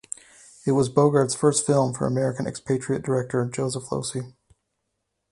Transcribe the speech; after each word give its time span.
It 0.65 0.71
was 0.71 0.89
Bogarde's 0.89 1.35
first 1.35 1.63
film 1.63 1.93
for 1.93 2.07
American 2.07 2.47
expatriate 2.47 3.03
director 3.03 3.45
Joseph 3.45 3.83
Losey. 3.91 4.33